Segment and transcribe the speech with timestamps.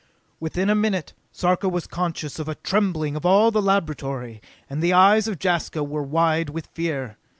[0.39, 4.93] Within a minute, Sarka was conscious of a trembling of all the laboratory, and the
[4.93, 7.17] eyes of Jaska were wide with fear.